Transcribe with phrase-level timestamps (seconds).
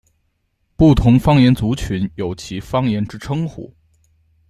[0.75, 3.71] 不同方言族群有其方言之称呼。